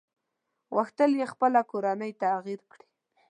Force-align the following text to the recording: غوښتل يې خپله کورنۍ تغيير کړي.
غوښتل 0.75 1.11
يې 1.19 1.25
خپله 1.33 1.61
کورنۍ 1.71 2.11
تغيير 2.21 2.61
کړي. 2.71 2.85